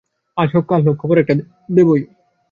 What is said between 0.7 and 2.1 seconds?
কাল হোক খবর একটা দেবেই।